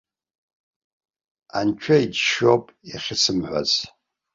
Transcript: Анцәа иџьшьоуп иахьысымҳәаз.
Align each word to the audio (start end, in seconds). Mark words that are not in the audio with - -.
Анцәа 1.57 1.95
иџьшьоуп 2.03 2.63
иахьысымҳәаз. 2.89 3.71